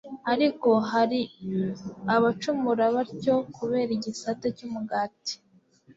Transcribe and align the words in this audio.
ariko 0.33 0.69
hari 0.91 1.21
abacumura 2.15 2.85
batyo 2.95 3.35
kubera 3.55 3.91
igisate 3.97 4.47
cy'umugati 4.57 5.35